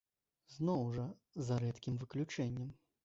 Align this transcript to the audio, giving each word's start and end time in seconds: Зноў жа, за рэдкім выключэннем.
Зноў 0.53 0.81
жа, 0.95 1.05
за 1.49 1.59
рэдкім 1.65 2.01
выключэннем. 2.05 2.67